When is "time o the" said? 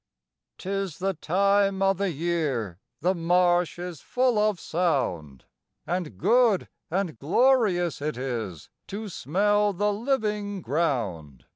1.13-2.09